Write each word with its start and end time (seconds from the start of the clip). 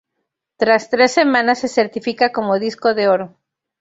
Tras 0.57 0.89
tres 0.89 1.11
semanas 1.11 1.59
se 1.59 1.67
certifica 1.67 2.31
como 2.31 2.57
disco 2.57 2.95
de 2.95 3.07
oro. 3.07 3.37